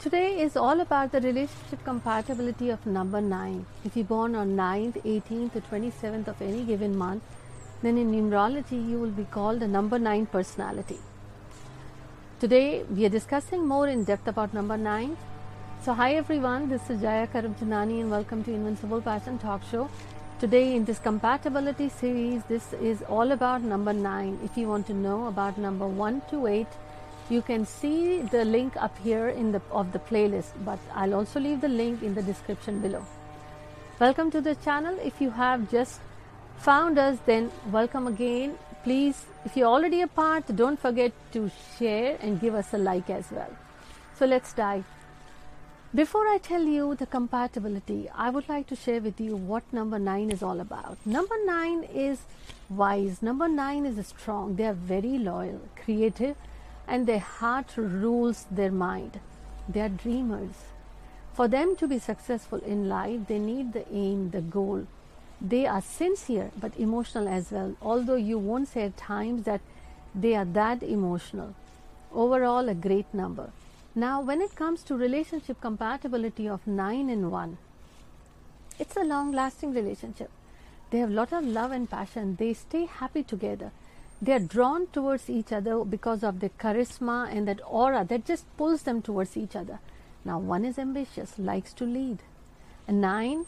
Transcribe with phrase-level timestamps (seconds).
[0.00, 3.66] Today is all about the relationship compatibility of number 9.
[3.84, 7.24] If you're born on 9th, 18th, or 27th of any given month,
[7.82, 11.00] then in numerology you will be called a number 9 personality.
[12.38, 15.16] Today we are discussing more in depth about number 9.
[15.82, 19.90] So, hi everyone, this is Jaya Karamchandani and welcome to Invincible Passion Talk Show.
[20.38, 24.38] Today in this compatibility series, this is all about number 9.
[24.44, 26.68] If you want to know about number 1 to 8,
[27.30, 31.38] you can see the link up here in the of the playlist but i'll also
[31.38, 33.04] leave the link in the description below
[34.00, 36.00] welcome to the channel if you have just
[36.56, 42.16] found us then welcome again please if you're already a part don't forget to share
[42.22, 43.54] and give us a like as well
[44.18, 44.84] so let's dive
[45.94, 49.98] before I tell you the compatibility, I would like to share with you what number
[49.98, 50.98] 9 is all about.
[51.06, 52.18] Number 9 is
[52.68, 53.22] wise.
[53.22, 54.56] Number 9 is strong.
[54.56, 56.36] They are very loyal, creative,
[56.88, 59.20] and their heart rules their mind.
[59.68, 60.54] They are dreamers.
[61.34, 64.86] For them to be successful in life, they need the aim, the goal.
[65.40, 69.60] They are sincere but emotional as well, although you won't say at times that
[70.14, 71.54] they are that emotional.
[72.12, 73.50] Overall, a great number.
[73.94, 77.58] Now, when it comes to relationship compatibility of 9 and 1,
[78.78, 80.30] it's a long lasting relationship.
[80.90, 82.36] They have a lot of love and passion.
[82.36, 83.70] They stay happy together
[84.20, 88.44] they are drawn towards each other because of the charisma and that aura that just
[88.56, 89.78] pulls them towards each other.
[90.24, 92.18] Now, one is ambitious, likes to lead.
[92.88, 93.46] Nine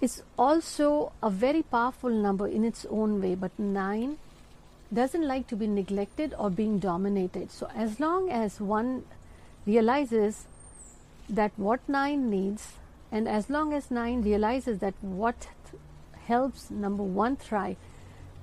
[0.00, 4.18] is also a very powerful number in its own way, but nine
[4.92, 7.50] doesn't like to be neglected or being dominated.
[7.50, 9.04] So, as long as one
[9.66, 10.46] realizes
[11.28, 12.74] that what nine needs,
[13.10, 15.48] and as long as nine realizes that what
[16.26, 17.76] helps number one thrive,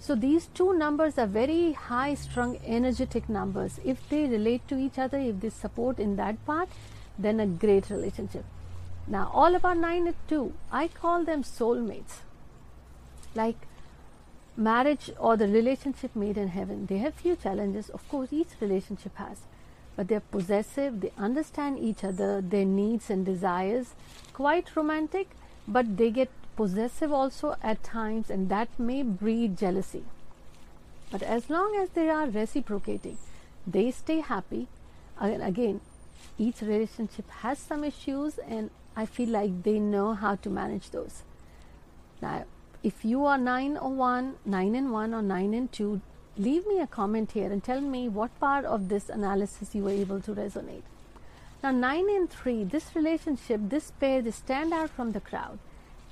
[0.00, 3.78] so these two numbers are very high strung energetic numbers.
[3.84, 6.70] If they relate to each other, if they support in that part,
[7.18, 8.46] then a great relationship.
[9.06, 12.20] Now, all about 9 and 2, I call them soulmates.
[13.34, 13.56] Like
[14.56, 17.90] marriage or the relationship made in heaven, they have few challenges.
[17.90, 19.42] Of course, each relationship has.
[19.96, 23.94] But they're possessive, they understand each other, their needs and desires,
[24.32, 25.28] quite romantic,
[25.68, 26.30] but they get
[26.60, 30.02] possessive also at times, and that may breed jealousy.
[31.10, 33.16] But as long as they are reciprocating,
[33.66, 34.66] they stay happy.
[35.18, 35.80] And again,
[36.38, 41.22] each relationship has some issues, and I feel like they know how to manage those.
[42.20, 42.44] Now,
[42.82, 46.00] if you are 9 or 1, 9 and 1, or 9 and 2,
[46.36, 49.98] leave me a comment here and tell me what part of this analysis you were
[50.04, 50.82] able to resonate.
[51.62, 55.58] Now, 9 and 3, this relationship, this pair, they stand out from the crowd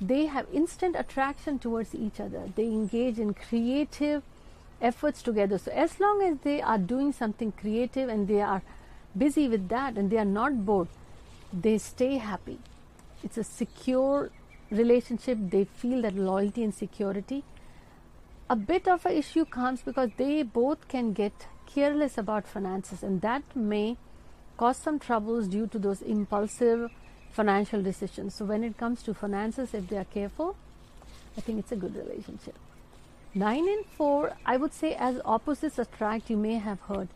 [0.00, 2.50] they have instant attraction towards each other.
[2.54, 4.22] They engage in creative
[4.80, 5.58] efforts together.
[5.58, 8.62] So, as long as they are doing something creative and they are
[9.16, 10.88] busy with that and they are not bored,
[11.52, 12.58] they stay happy.
[13.24, 14.30] It's a secure
[14.70, 15.38] relationship.
[15.40, 17.42] They feel that loyalty and security.
[18.48, 23.20] A bit of an issue comes because they both can get careless about finances, and
[23.20, 23.96] that may
[24.56, 26.90] cause some troubles due to those impulsive
[27.32, 28.34] financial decisions.
[28.34, 30.56] So when it comes to finances, if they are careful,
[31.36, 32.56] I think it's a good relationship.
[33.34, 37.08] Nine and four, I would say, as opposites attract, you may have heard.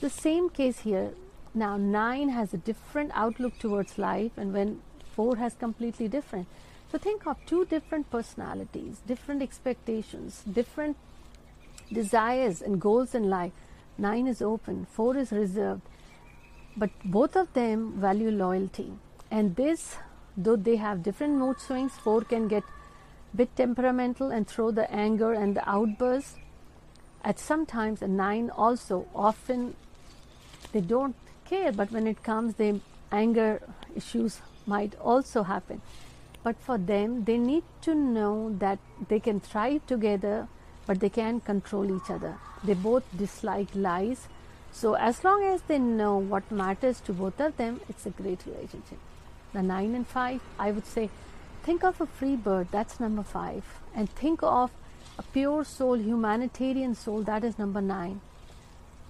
[0.00, 1.12] The same case here.
[1.54, 4.82] Now, nine has a different outlook towards life, and when
[5.14, 6.48] four has completely different.
[6.92, 10.96] So, think of two different personalities, different expectations, different
[11.90, 13.52] desires and goals in life.
[13.96, 15.82] Nine is open, four is reserved,
[16.76, 18.92] but both of them value loyalty
[19.30, 19.96] and this
[20.36, 22.64] though they have different mood swings four can get
[23.34, 26.36] bit temperamental and throw the anger and the outbursts
[27.24, 29.74] at sometimes a nine also often
[30.72, 32.80] they don't care but when it comes they
[33.12, 33.62] anger
[33.94, 35.80] issues might also happen.
[36.42, 40.48] But for them they need to know that they can thrive together
[40.86, 42.36] but they can control each other.
[42.62, 44.28] They both dislike lies
[44.72, 48.44] so as long as they know what matters to both of them it's a great
[48.46, 48.98] relationship
[49.56, 51.10] the 9 and 5, I would say
[51.62, 53.64] think of a free bird, that's number 5,
[53.94, 54.70] and think of
[55.18, 58.20] a pure soul, humanitarian soul, that is number 9.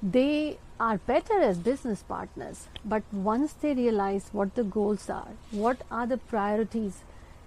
[0.03, 5.83] They are better as business partners, but once they realize what the goals are, what
[5.91, 7.03] are the priorities,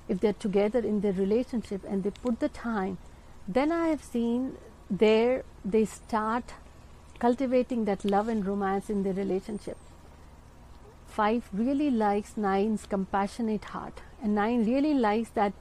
[0.08, 2.98] if they're together in their relationship and they put the time,
[3.48, 4.58] then I have seen
[4.90, 6.54] there they start
[7.20, 9.78] cultivating that love and romance in their relationship.
[11.08, 15.54] 5 really likes nine's compassionate heart, and 9 really likes that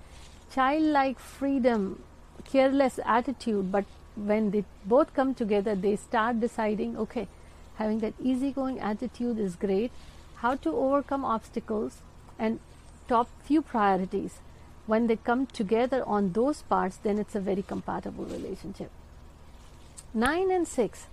[0.53, 2.03] childlike freedom,
[2.45, 3.73] careless attitude.
[3.73, 3.85] But
[4.15, 7.27] when they both come together, they start deciding okay,
[7.77, 9.91] having that easygoing attitude is great,
[10.37, 12.03] how to overcome obstacles
[12.39, 12.61] and
[13.09, 14.39] top few priorities.
[14.87, 18.91] When they come together on those parts, then it's a very compatible relationship.
[20.15, 21.07] 9 and 6.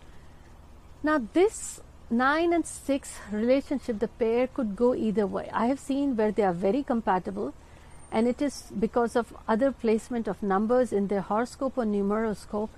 [1.05, 5.51] Now, this 9 and 6 relationship, the pair could go either way.
[5.53, 7.53] I have seen where they are very compatible,
[8.11, 12.69] and it is because of other placement of numbers in their horoscope or numeroscope.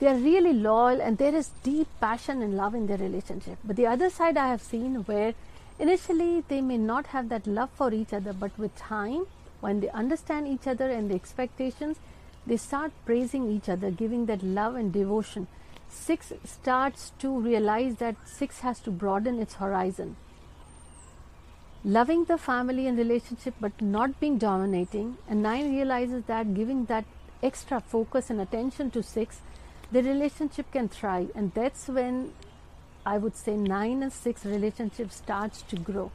[0.00, 3.56] They are really loyal and there is deep passion and love in their relationship.
[3.64, 5.32] But the other side I have seen where
[5.78, 9.24] initially they may not have that love for each other, but with time,
[9.60, 11.96] when they understand each other and the expectations,
[12.46, 15.46] they start praising each other, giving that love and devotion.
[15.92, 20.16] Six starts to realize that six has to broaden its horizon.
[21.84, 25.18] Loving the family and relationship, but not being dominating.
[25.28, 27.04] And nine realizes that giving that
[27.42, 29.40] extra focus and attention to six,
[29.90, 31.30] the relationship can thrive.
[31.34, 32.32] And that's when
[33.04, 36.10] I would say nine and six relationship starts to grow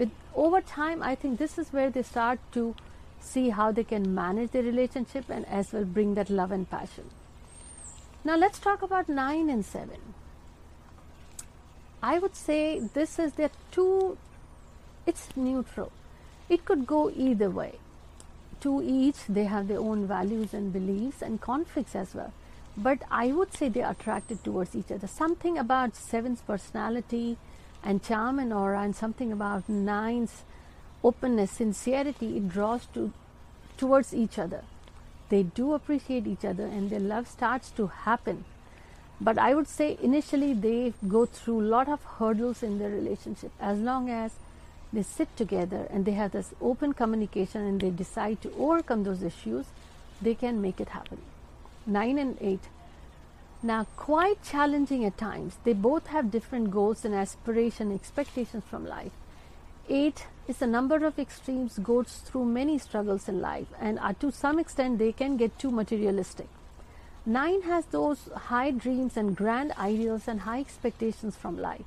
[0.00, 0.10] with
[0.44, 2.62] over time i think this is where they start to
[3.30, 7.10] see how they can manage their relationship and as well bring that love and passion
[8.24, 10.00] now let's talk about 9 and 7
[12.02, 14.16] i would say this is their two
[15.06, 15.90] it's neutral.
[16.48, 17.78] It could go either way.
[18.60, 22.32] To each they have their own values and beliefs and conflicts as well.
[22.76, 25.06] But i would say they're attracted towards each other.
[25.06, 27.38] Something about seven's personality
[27.82, 30.44] and charm and aura and something about nine's
[31.02, 33.12] openness, sincerity, it draws to
[33.78, 34.62] towards each other.
[35.30, 38.44] They do appreciate each other and their love starts to happen.
[39.20, 43.52] But I would say initially they go through a lot of hurdles in their relationship.
[43.60, 44.32] As long as
[44.92, 49.22] they sit together and they have this open communication and they decide to overcome those
[49.22, 49.66] issues,
[50.20, 51.18] they can make it happen.
[51.86, 52.68] Nine and eight
[53.62, 55.58] now, quite challenging at times.
[55.64, 59.12] They both have different goals and aspiration, expectations from life.
[59.92, 64.30] Eight is a number of extremes, goes through many struggles in life, and uh, to
[64.30, 66.46] some extent, they can get too materialistic.
[67.26, 71.84] Nine has those high dreams and grand ideals and high expectations from life.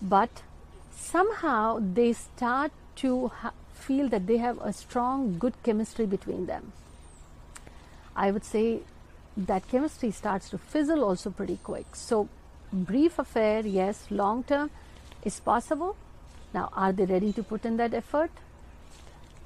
[0.00, 0.42] But
[0.90, 6.72] somehow they start to ha- feel that they have a strong, good chemistry between them.
[8.16, 8.80] I would say
[9.36, 11.94] that chemistry starts to fizzle also pretty quick.
[11.94, 12.30] So,
[12.72, 14.70] brief affair, yes, long term
[15.22, 15.94] is possible.
[16.56, 18.30] Now, are they ready to put in that effort?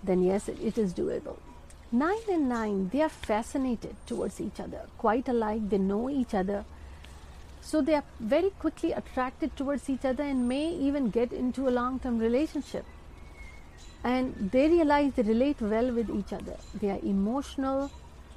[0.04, 1.38] Then, yes, it is doable.
[1.90, 6.64] Nine and nine, they are fascinated towards each other, quite alike, they know each other.
[7.62, 11.74] So, they are very quickly attracted towards each other and may even get into a
[11.80, 12.84] long term relationship.
[14.04, 16.56] And they realize they relate well with each other.
[16.80, 17.90] They are emotional,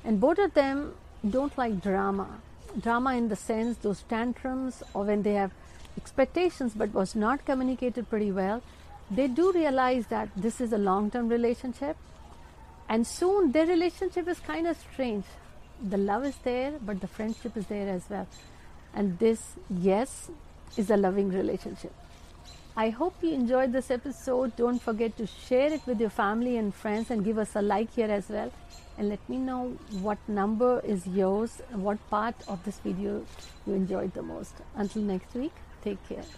[0.03, 0.95] and both of them
[1.29, 2.27] don't like drama.
[2.81, 5.51] Drama in the sense those tantrums or when they have
[5.97, 8.61] expectations but was not communicated pretty well,
[9.11, 11.97] they do realize that this is a long term relationship
[12.89, 15.25] and soon their relationship is kind of strange.
[15.81, 18.27] The love is there, but the friendship is there as well.
[18.93, 20.29] And this, yes,
[20.77, 21.93] is a loving relationship.
[22.75, 24.55] I hope you enjoyed this episode.
[24.55, 27.93] Don't forget to share it with your family and friends and give us a like
[27.93, 28.51] here as well.
[28.97, 33.25] And let me know what number is yours, what part of this video
[33.67, 34.53] you enjoyed the most.
[34.75, 36.29] Until next week, take care.